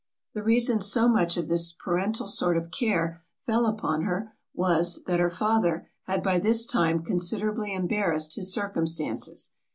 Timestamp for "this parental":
1.47-2.25